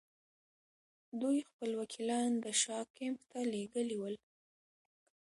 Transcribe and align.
دوی 1.21 1.37
خپل 1.49 1.71
وکیلان 1.81 2.29
د 2.43 2.45
شاه 2.61 2.85
کمپ 2.97 3.19
ته 3.31 3.39
لېږلي 3.51 3.97
ول. 3.99 4.15